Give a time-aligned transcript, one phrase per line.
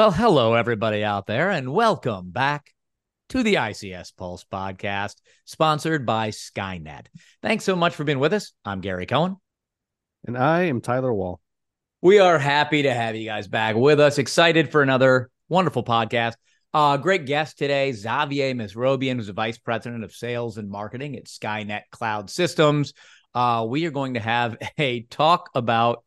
[0.00, 2.72] Well, hello, everybody out there, and welcome back
[3.28, 7.08] to the ICS Pulse podcast, sponsored by Skkynet.
[7.42, 8.54] Thanks so much for being with us.
[8.64, 9.36] I'm Gary Cohen.
[10.26, 11.38] And I am Tyler Wall.
[12.00, 14.16] We are happy to have you guys back with us.
[14.16, 16.36] Excited for another wonderful podcast.
[16.72, 21.26] Uh, great guest today, Xavier Mesrobian, who's the vice president of sales and marketing at
[21.26, 22.94] Skkynet Cloud Systems.
[23.34, 26.04] Uh, we are going to have a talk about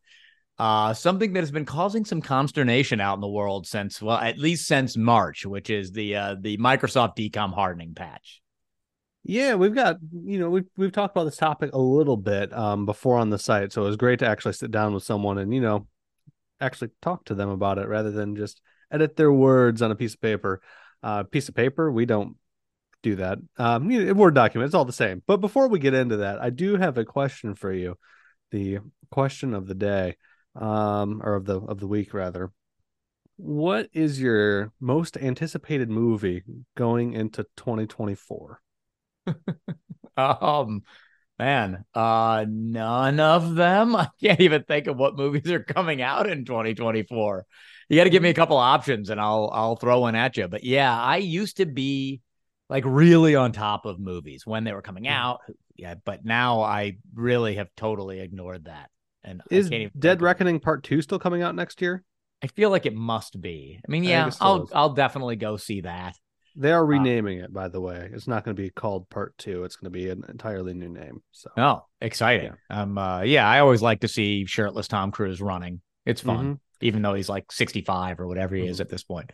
[0.58, 4.38] uh, something that has been causing some consternation out in the world since, well, at
[4.38, 8.40] least since March, which is the uh, the Microsoft DCOM hardening patch.
[9.24, 12.86] Yeah, we've got you know we've we've talked about this topic a little bit um,
[12.86, 15.52] before on the site, so it was great to actually sit down with someone and
[15.52, 15.88] you know
[16.60, 18.60] actually talk to them about it rather than just
[18.90, 20.60] edit their words on a piece of paper.
[21.02, 22.36] Uh, piece of paper, we don't
[23.02, 23.38] do that.
[23.58, 25.22] Um, you know, Word document, it's all the same.
[25.26, 27.98] But before we get into that, I do have a question for you.
[28.52, 28.78] The
[29.10, 30.16] question of the day
[30.56, 32.52] um, or of the of the week rather.
[33.36, 36.44] What is your most anticipated movie
[36.76, 38.60] going into 2024?
[40.16, 40.82] um,
[41.38, 43.96] man, uh, none of them.
[43.96, 47.46] I can't even think of what movies are coming out in 2024.
[47.88, 50.48] You got to give me a couple options, and I'll I'll throw one at you.
[50.48, 52.20] But yeah, I used to be
[52.70, 55.12] like really on top of movies when they were coming mm-hmm.
[55.12, 55.40] out.
[55.76, 58.90] Yeah, but now I really have totally ignored that.
[59.24, 62.04] And is Dead Reckoning Part Two still coming out next year?
[62.42, 63.80] I feel like it must be.
[63.86, 64.70] I mean, yeah, I I'll is.
[64.74, 66.14] I'll definitely go see that.
[66.56, 68.10] They are um, renaming um, it, by the way.
[68.12, 69.64] It's not going to be called Part Two.
[69.64, 71.22] It's going to be an entirely new name.
[71.32, 72.52] So, oh, exciting!
[72.70, 72.82] Yeah.
[72.82, 75.80] Um, uh, yeah, I always like to see shirtless Tom Cruise running.
[76.04, 76.86] It's fun, mm-hmm.
[76.86, 78.70] even though he's like sixty-five or whatever he mm-hmm.
[78.72, 79.30] is at this point.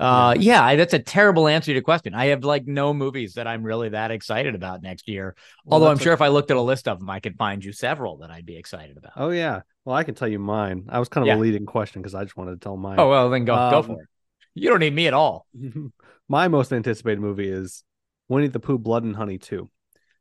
[0.00, 0.70] Uh, yeah.
[0.70, 2.14] yeah, that's a terrible answer to your question.
[2.14, 5.36] I have like no movies that I'm really that excited about next year.
[5.64, 6.14] Well, Although I'm sure a...
[6.14, 8.46] if I looked at a list of them, I could find you several that I'd
[8.46, 9.12] be excited about.
[9.16, 10.86] Oh yeah, well I can tell you mine.
[10.88, 11.36] I was kind of yeah.
[11.36, 12.98] a leading question because I just wanted to tell mine.
[12.98, 14.08] Oh well, then go um, go for it.
[14.54, 15.46] You don't need me at all.
[16.28, 17.84] my most anticipated movie is
[18.28, 19.70] Winnie the Pooh: Blood and Honey Two.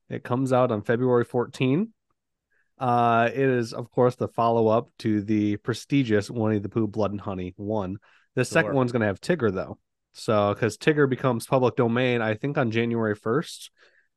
[0.10, 1.94] It comes out on February 14.
[2.78, 7.12] Uh, it is, of course, the follow up to the prestigious Winnie the Pooh: Blood
[7.12, 7.98] and Honey One.
[8.36, 8.52] The sure.
[8.52, 9.78] second one's going to have Tigger though.
[10.14, 13.70] So because Tigger becomes public domain, I think on January 1st.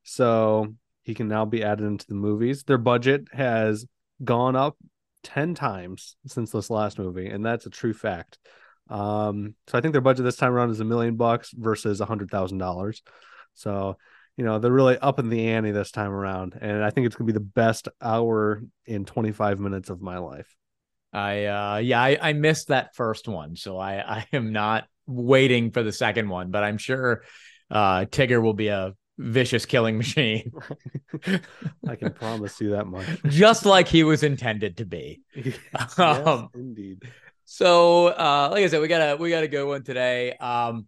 [0.03, 2.63] So he can now be added into the movies.
[2.63, 3.85] Their budget has
[4.23, 4.77] gone up
[5.23, 8.37] 10 times since this last movie, and that's a true fact.
[8.89, 12.05] Um, so I think their budget this time around is a million bucks versus a
[12.05, 13.01] hundred thousand dollars.
[13.55, 13.97] So,
[14.37, 16.57] you know, they're really up in the ante this time around.
[16.61, 20.55] And I think it's gonna be the best hour in 25 minutes of my life.
[21.15, 25.71] I uh yeah, I, I missed that first one, so I I am not waiting
[25.71, 27.23] for the second one, but I'm sure
[27.71, 30.51] uh Tigger will be a vicious killing machine.
[31.87, 33.07] I can promise you that much.
[33.27, 35.21] Just like he was intended to be.
[35.33, 37.01] yes, um, indeed.
[37.45, 40.33] So uh like I said, we got a we got a good one today.
[40.33, 40.87] Um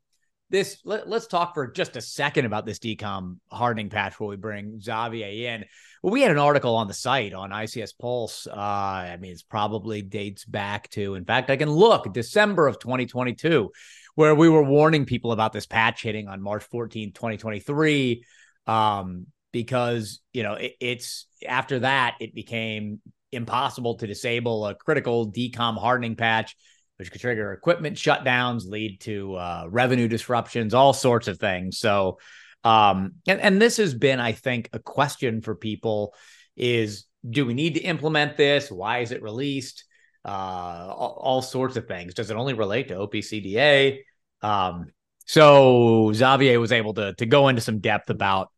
[0.50, 4.38] this let, us talk for just a second about this DCOM hardening patch where we
[4.38, 5.66] bring Xavier in.
[6.02, 8.47] Well, we had an article on the site on ICS Pulse.
[8.47, 12.80] Uh, I mean, it's probably dates back to, in fact, I can look December of
[12.80, 13.72] 2022,
[14.16, 18.24] where we were warning people about this patch hitting on March 14, 2023.
[18.68, 25.31] Um, because, you know, it, it's after that, it became impossible to disable a critical
[25.31, 26.56] DCOM hardening patch
[26.97, 31.80] which could trigger equipment shutdowns, lead to uh, revenue disruptions, all sorts of things.
[31.80, 32.19] So,
[32.63, 36.13] um, and, and this has been, I think, a question for people
[36.56, 38.72] is do we need to implement this?
[38.72, 39.85] Why is it released?
[40.25, 42.13] Uh, all, all sorts of things.
[42.13, 44.00] Does it only relate to OPCDA?
[44.41, 44.88] Um,
[45.25, 48.50] so Xavier was able to to go into some depth about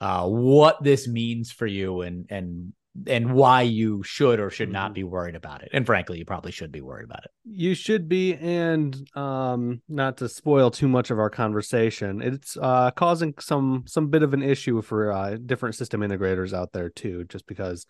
[0.00, 2.72] uh, what this means for you and and
[3.06, 4.94] and why you should or should not mm-hmm.
[4.94, 5.70] be worried about it.
[5.72, 7.30] And frankly, you probably should be worried about it.
[7.44, 12.90] You should be, and um, not to spoil too much of our conversation, it's uh,
[12.90, 17.24] causing some some bit of an issue for uh, different system integrators out there too.
[17.24, 17.86] Just because,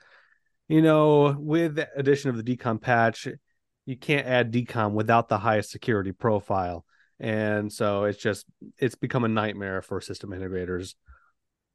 [0.69, 3.27] you know, with the addition of the DCOM patch,
[3.87, 6.85] you can't add DCOM without the highest security profile,
[7.19, 8.45] and so it's just
[8.77, 10.95] it's become a nightmare for system integrators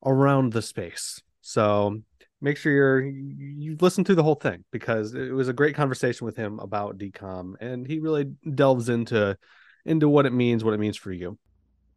[0.06, 1.22] around the space.
[1.42, 2.02] So
[2.42, 6.26] make sure you're you listen to the whole thing because it was a great conversation
[6.26, 9.38] with him about DCOM and he really delves into
[9.86, 11.38] into what it means, what it means for you.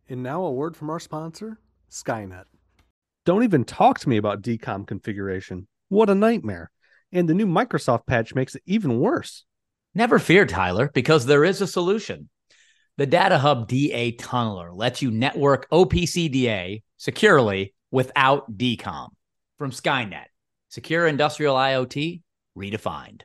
[0.09, 1.59] And now a word from our sponsor,
[1.91, 2.45] Skkynet.
[3.25, 5.67] Don't even talk to me about DCOM configuration.
[5.89, 6.71] What a nightmare.
[7.13, 9.45] And the new Microsoft patch makes it even worse.
[9.95, 12.29] Never fear, Tyler, because there is a solution.
[12.99, 19.09] The Data Hub DA Tunneler lets you network OPCDA securely without DCOM
[19.59, 20.27] from Skkynet.
[20.71, 22.23] Secure industrial IoT
[22.57, 23.23] redefined.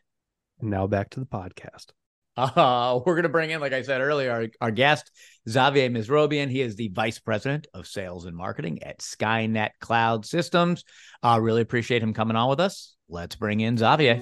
[0.60, 1.88] And now back to the podcast.
[2.36, 5.12] Uh, we're going to bring in, like I said earlier, our, our guest,
[5.48, 6.50] Xavier Mesrobian.
[6.50, 10.84] He is the vice president of sales and marketing at Skkynet Cloud Systems.
[11.22, 12.96] Uh, really appreciate him coming on with us.
[13.08, 14.20] Let's bring in Xavier.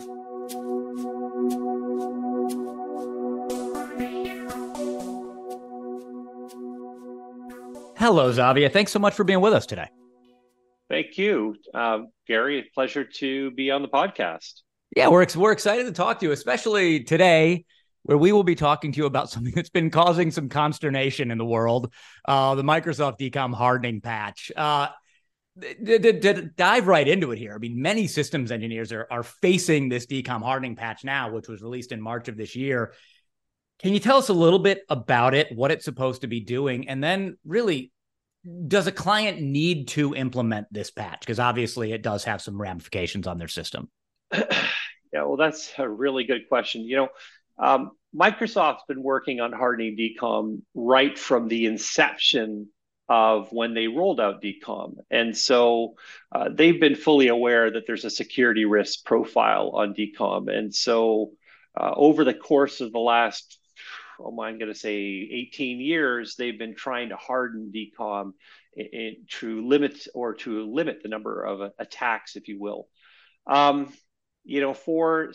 [7.97, 8.67] Hello, Xavier.
[8.67, 9.87] Thanks so much for being with us today.
[10.91, 12.69] Thank you, um, Gary.
[12.73, 14.55] Pleasure to be on the podcast.
[14.93, 17.63] Yeah, we're we're excited to talk to you, especially today,
[18.03, 21.37] where we will be talking to you about something that's been causing some consternation in
[21.37, 21.93] the world:
[22.27, 24.51] uh, the Microsoft DCOM hardening patch.
[24.53, 24.89] Uh,
[25.61, 30.05] to, dive right into it here, I mean, many systems engineers are are facing this
[30.07, 32.91] DCOM hardening patch now, which was released in March of this year.
[33.79, 36.89] Can you tell us a little bit about it, what it's supposed to be doing,
[36.89, 37.93] and then really,
[38.67, 41.19] does a client need to implement this patch?
[41.19, 43.89] Because obviously, it does have some ramifications on their system.
[44.33, 44.43] yeah,
[45.13, 46.81] well, that's a really good question.
[46.81, 47.09] You know,
[47.59, 52.69] um, Microsoft's been working on hardening DCOM right from the inception
[53.07, 54.95] of when they rolled out DCOM.
[55.09, 55.95] And so
[56.31, 60.49] uh, they've been fully aware that there's a security risk profile on DCOM.
[60.49, 61.31] And so
[61.79, 63.59] uh, over the course of the last
[64.25, 68.33] I'm going to say 18 years, they've been trying to harden DCOM
[68.75, 72.87] in, in, to limit or to limit the number of attacks, if you will.
[73.47, 73.91] Um,
[74.43, 75.33] you know, for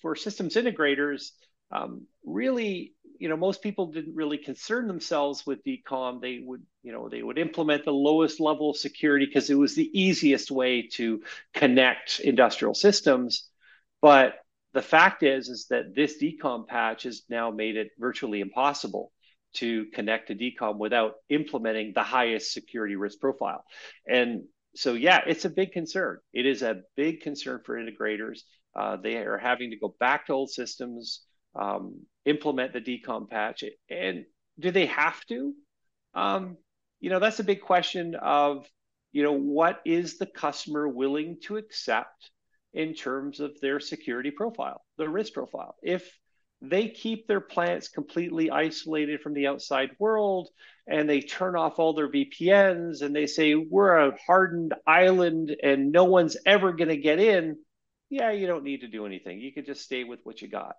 [0.00, 1.30] for systems integrators,
[1.70, 6.20] um, really, you know, most people didn't really concern themselves with DCOM.
[6.20, 9.74] They would, you know, they would implement the lowest level of security because it was
[9.74, 11.22] the easiest way to
[11.54, 13.48] connect industrial systems.
[14.02, 14.34] But
[14.74, 19.12] the fact is is that this DCOM patch has now made it virtually impossible
[19.54, 23.64] to connect to DCOM without implementing the highest security risk profile.
[24.06, 26.18] And so, yeah, it's a big concern.
[26.32, 28.40] It is a big concern for integrators.
[28.74, 31.22] Uh, they are having to go back to old systems,
[31.54, 33.64] um, implement the DCOM patch.
[33.90, 34.24] And
[34.58, 35.52] do they have to?
[36.14, 36.56] Um,
[37.00, 38.66] you know, that's a big question of,
[39.12, 42.30] you know, what is the customer willing to accept
[42.72, 45.76] in terms of their security profile, their risk profile.
[45.82, 46.10] If
[46.62, 50.48] they keep their plants completely isolated from the outside world
[50.86, 55.90] and they turn off all their VPNs and they say, we're a hardened island and
[55.90, 57.56] no one's ever going to get in,
[58.10, 59.40] yeah, you don't need to do anything.
[59.40, 60.76] You could just stay with what you got.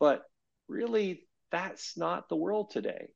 [0.00, 0.22] But
[0.68, 3.08] really, that's not the world today.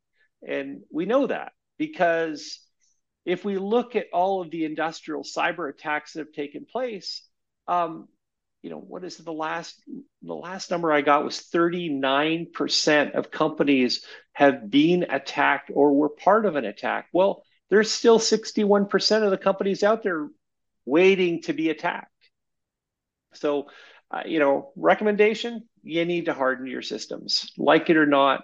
[0.46, 2.60] And we know that because
[3.24, 7.25] if we look at all of the industrial cyber attacks that have taken place,
[7.68, 8.08] um,
[8.62, 9.80] you know, what is the last
[10.22, 16.46] the last number I got was 39% of companies have been attacked or were part
[16.46, 17.06] of an attack.
[17.12, 20.28] Well, there's still 61% of the companies out there
[20.84, 22.10] waiting to be attacked.
[23.34, 23.68] So,
[24.10, 28.42] uh, you know, recommendation, you need to harden your systems, like it or not.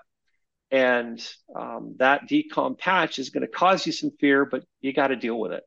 [0.70, 1.20] And
[1.54, 5.16] um, that DCOM patch is going to cause you some fear, but you got to
[5.16, 5.64] deal with it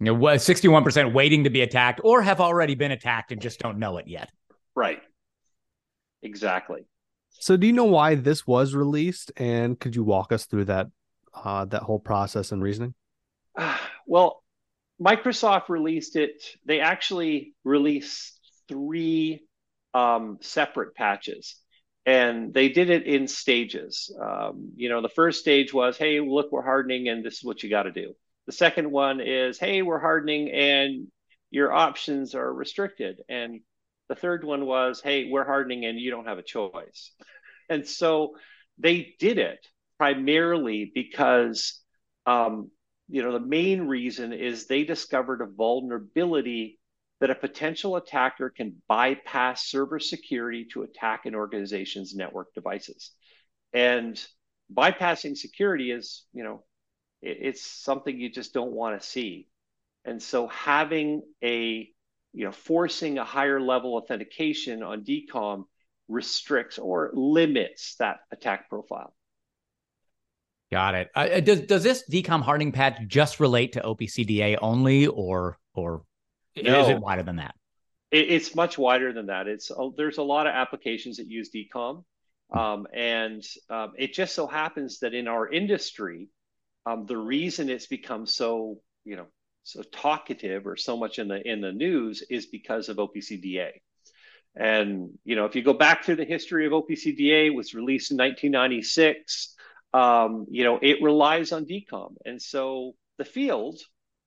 [0.00, 3.78] you know, 61% waiting to be attacked or have already been attacked and just don't
[3.78, 4.30] know it yet.
[4.74, 5.00] Right.
[6.22, 6.86] Exactly.
[7.28, 10.88] So do you know why this was released and could you walk us through that
[11.32, 12.94] uh, that whole process and reasoning?
[14.06, 14.42] well,
[15.00, 16.42] Microsoft released it.
[16.64, 18.38] They actually released
[18.68, 19.42] three
[19.92, 21.56] um, separate patches
[22.06, 24.14] and they did it in stages.
[24.20, 27.62] Um, you know, the first stage was, hey, look, we're hardening and this is what
[27.62, 28.14] you got to do.
[28.46, 31.08] The second one is, hey, we're hardening and
[31.50, 33.20] your options are restricted.
[33.28, 33.60] And
[34.08, 37.12] the third one was, hey, we're hardening and you don't have a choice.
[37.68, 38.36] And so
[38.78, 39.64] they did it
[39.98, 41.80] primarily because,
[42.26, 42.70] um,
[43.08, 46.78] you know, the main reason is they discovered a vulnerability
[47.20, 53.12] that a potential attacker can bypass server security to attack an organization's network devices.
[53.72, 54.20] And
[54.74, 56.64] bypassing security is, you know,
[57.22, 59.48] it's something you just don't want to see.
[60.04, 61.88] And so having a,
[62.32, 65.64] you know, forcing a higher level authentication on DCOM
[66.08, 69.14] restricts or limits that attack profile.
[70.70, 71.10] Got it.
[71.14, 76.04] Uh, does does this DCOM hardening patch just relate to OPCDA only, or or
[76.56, 76.82] no.
[76.82, 77.56] is it wider than that?
[78.12, 79.48] It, it's much wider than that.
[79.48, 82.04] It's uh, there's a lot of applications that use DCOM,
[82.52, 86.28] um, and um, it just so happens that in our industry,
[86.86, 89.26] um, the reason it's become so you know
[89.62, 93.70] so talkative or so much in the in the news is because of OPCDA.
[94.56, 98.10] And you know, if you go back through the history of OPCDA, it was released
[98.10, 99.54] in 1996.
[99.92, 103.78] Um, you know, it relies on DCOM, and so the field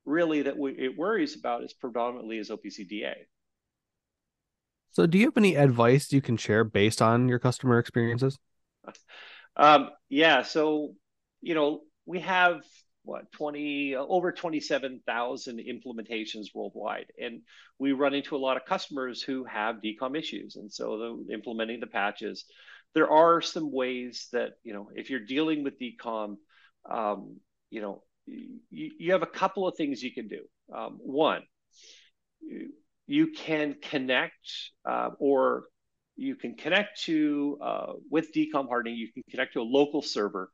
[0.05, 3.13] really that we, it worries about is predominantly is OPCDA.
[4.91, 8.37] So, do you have any advice you can share based on your customer experiences?
[9.55, 10.41] Um, yeah.
[10.41, 10.95] So,
[11.41, 12.61] you know, we have
[13.05, 17.41] what 20 over 27,000 implementations worldwide and
[17.77, 21.79] we run into a lot of customers who have DCOM issues and so the, implementing
[21.79, 22.45] the patches.
[22.95, 26.37] There are some ways that you know if you're dealing with DCOM
[26.89, 27.37] um,
[27.69, 30.43] you know you, you have a couple of things you can do.
[30.73, 31.43] Um, one
[33.05, 35.65] you can connect uh, or
[36.15, 40.49] you can connect to uh, with DCOM hardening you can connect to a local server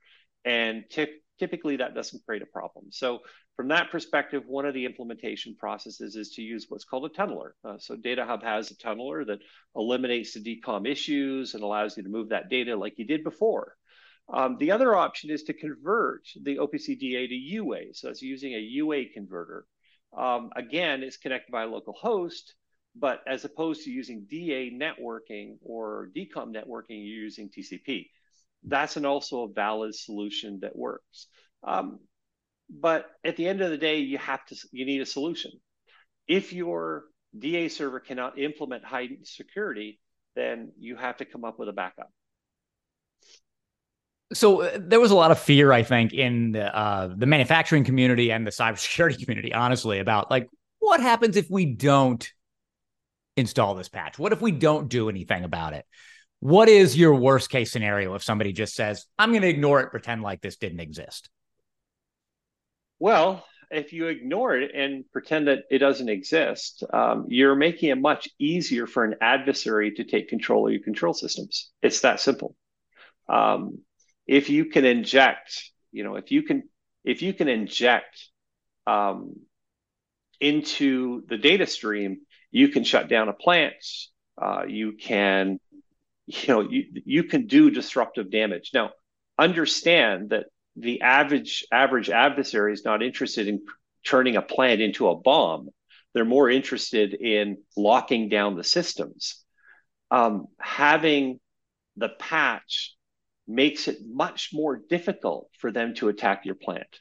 [0.46, 1.08] and t-
[1.40, 2.86] typically that doesn't create a problem.
[2.92, 3.20] So
[3.56, 7.52] from that perspective, one of the implementation processes is to use what's called a tunneler.
[7.64, 9.40] Uh, so Data Hub has a tunneler that
[9.76, 13.76] eliminates the DCOM issues and allows you to move that data like you did before.
[14.32, 17.94] Um, the other option is to convert the OPC DA to UA.
[17.94, 19.66] So it's using a UA converter.
[20.16, 22.54] Um, again, it's connected by a local host,
[22.96, 28.08] but as opposed to using DA networking or DCOM networking, you're using TCP
[28.64, 31.28] that's an also a valid solution that works.
[31.64, 32.00] Um,
[32.70, 35.52] but at the end of the day, you have to you need a solution.
[36.28, 37.06] If your
[37.38, 40.00] DA server cannot implement high security,
[40.36, 42.12] then you have to come up with a backup.
[44.34, 47.84] So uh, there was a lot of fear, I think, in the, uh, the manufacturing
[47.84, 50.48] community and the cybersecurity community, honestly, about like
[50.80, 52.30] what happens if we don't
[53.36, 54.20] install this patch?
[54.20, 55.86] What if we don't do anything about it?
[56.40, 59.92] What is your worst case scenario if somebody just says, I'm going to ignore it,
[59.92, 61.30] pretend like this didn't exist?
[62.98, 68.00] Well, if you ignore it and pretend that it doesn't exist, um, you're making it
[68.00, 71.70] much easier for an adversary to take control of your control systems.
[71.82, 72.56] It's that simple.
[73.28, 73.80] Um,
[74.26, 76.64] if you can inject, you know, if you can,
[77.04, 78.30] if you can inject
[78.88, 79.36] um,
[80.40, 83.76] into the data stream, you can shut down a plant.
[84.42, 85.60] Uh, you can
[86.30, 88.72] you know you, you can do disruptive damage.
[88.74, 88.92] Now
[89.38, 90.46] understand that
[90.76, 93.62] the average average adversary is not interested in
[94.06, 95.70] turning a plant into a bomb.
[96.14, 99.44] They're more interested in locking down the systems.
[100.12, 101.40] Um, having
[101.98, 102.96] the patch
[103.48, 107.00] makes it much more difficult for them to attack your plant.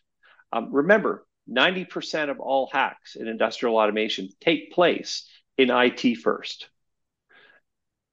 [0.52, 6.68] Um, remember 90% of all hacks in industrial automation take place in IT first.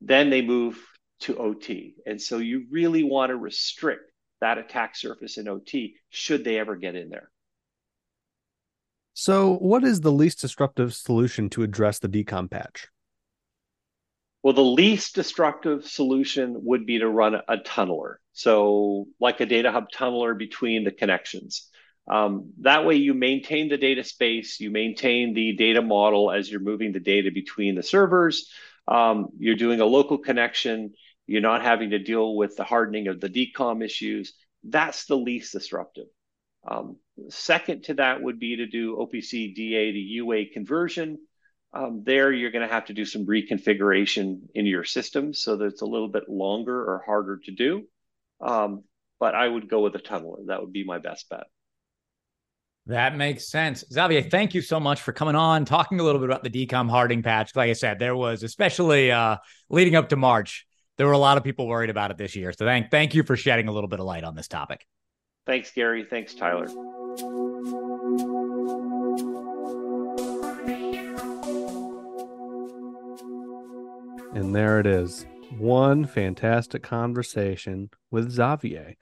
[0.02, 0.82] Then they move
[1.22, 1.96] to OT.
[2.06, 6.76] And so you really want to restrict that attack surface in OT should they ever
[6.76, 7.32] get in there.
[9.14, 12.90] So, what is the least disruptive solution to address the DCOM patch?
[14.44, 18.18] Well, the least destructive solution would be to run a tunneler.
[18.34, 21.70] So, like a data hub tunneler between the connections.
[22.08, 26.60] Um, that way, you maintain the data space, you maintain the data model as you're
[26.60, 28.52] moving the data between the servers.
[28.88, 30.94] Um, you're doing a local connection.
[31.28, 34.34] You're not having to deal with the hardening of the DCOM issues.
[34.64, 36.08] That's the least disruptive.
[36.68, 36.98] Um,
[37.30, 41.20] second to that would be to do OPC DA to UA conversion.
[41.74, 45.66] Um, there, you're going to have to do some reconfiguration in your system so that
[45.66, 47.84] it's a little bit longer or harder to do.
[48.42, 48.84] Um,
[49.20, 50.48] but I would go with a tunneler.
[50.48, 51.46] That would be my best bet.
[52.88, 53.84] That makes sense.
[53.92, 56.90] Xavier, thank you so much for coming on, talking a little bit about the DCOM
[56.90, 57.56] Harding patch.
[57.56, 59.38] Like I said, there was especially uh,
[59.70, 62.54] leading up to March, there were a lot of people worried about it this year.
[62.54, 64.86] So thank thank you for shedding a little bit of light on this topic.
[65.46, 66.06] Thanks, Gary.
[66.10, 66.68] Thanks, Tyler.
[74.34, 75.26] And there it is.
[75.58, 78.96] One fantastic conversation with Xavier.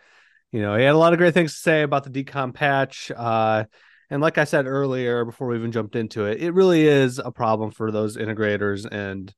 [0.54, 3.12] You know, he had a lot of great things to say about the DCOM patch.
[3.14, 3.66] Uh,
[4.12, 7.32] and like I said earlier, before we even jumped into it, it really is a
[7.32, 9.34] problem for those integrators and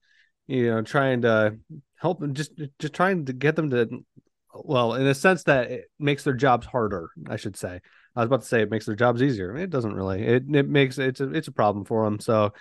[0.48, 1.58] you know trying to
[1.96, 4.06] help them just just trying to get them to
[4.54, 7.80] well in a sense that it makes their jobs harder i should say.
[8.16, 9.58] I was about to say it makes their jobs easier.
[9.58, 12.54] It doesn't really it, it makes it's a it's a problem for them so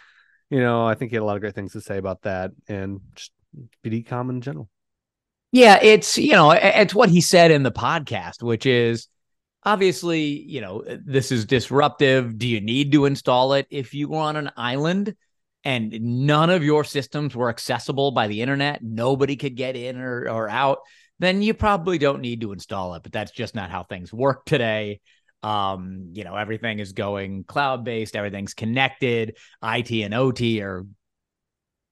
[0.48, 2.52] you know i think he had a lot of great things to say about that
[2.68, 3.32] and just
[3.84, 4.68] DCOM in general
[5.54, 9.08] yeah it's you know it's what he said in the podcast which is
[9.62, 14.18] obviously you know this is disruptive do you need to install it if you were
[14.18, 15.14] on an island
[15.64, 20.28] and none of your systems were accessible by the internet, nobody could get in or,
[20.28, 20.80] or out,
[21.18, 23.02] then you probably don't need to install it.
[23.02, 25.00] But that's just not how things work today.
[25.42, 29.36] Um, you know, everything is going cloud based, everything's connected.
[29.62, 30.84] IT and OT are,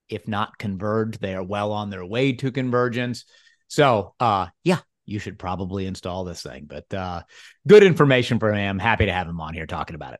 [0.07, 3.25] if not converged, they are well on their way to convergence.
[3.73, 6.67] So, uh, yeah, you should probably install this thing.
[6.67, 7.23] But uh,
[7.67, 8.69] good information for him.
[8.69, 10.19] I'm happy to have him on here talking about it.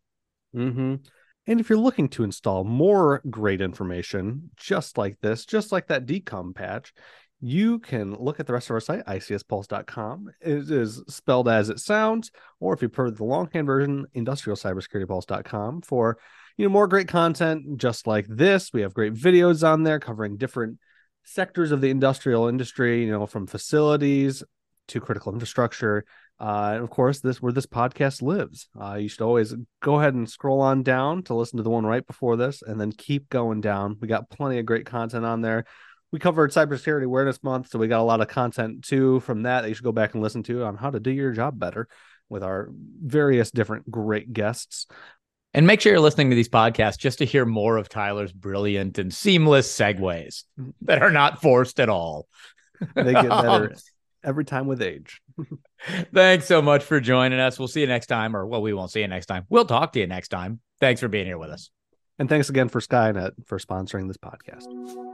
[0.57, 0.95] Mm-hmm.
[1.45, 6.07] And if you're looking to install more great information just like this, just like that
[6.07, 6.95] DCOM patch,
[7.41, 10.31] you can look at the rest of our site, icspulse.com.
[10.41, 16.17] It is spelled as it sounds, or if you prefer the longhand version, industrialcybersecuritypulse.com for
[16.57, 18.73] you know more great content just like this.
[18.73, 20.79] We have great videos on there covering different
[21.23, 24.43] sectors of the industrial industry, you know, from facilities
[24.89, 26.05] to critical infrastructure.
[26.39, 28.67] Uh, and of course, this where this podcast lives.
[28.79, 31.85] Uh, you should always go ahead and scroll on down to listen to the one
[31.85, 33.97] right before this, and then keep going down.
[34.01, 35.65] We got plenty of great content on there.
[36.11, 39.61] We covered Cybersecurity Awareness Month, so we got a lot of content too from that
[39.61, 41.87] that you should go back and listen to on how to do your job better
[42.29, 42.69] with our
[43.01, 44.87] various different great guests.
[45.53, 48.97] And make sure you're listening to these podcasts just to hear more of Tyler's brilliant
[48.97, 50.43] and seamless segues
[50.81, 52.27] that are not forced at all.
[52.95, 53.73] They get better um,
[54.23, 55.21] every time with age.
[56.13, 57.59] Thanks so much for joining us.
[57.59, 59.45] We'll see you next time, or well, we won't see you next time.
[59.49, 60.59] We'll talk to you next time.
[60.79, 61.69] Thanks for being here with us.
[62.19, 65.12] And thanks again for Skkynet for sponsoring this podcast.